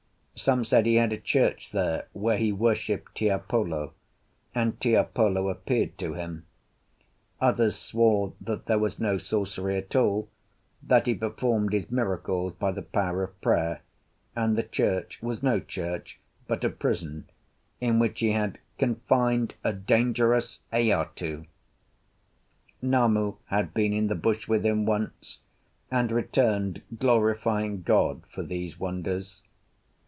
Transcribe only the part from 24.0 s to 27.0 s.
the bush with him once, and returned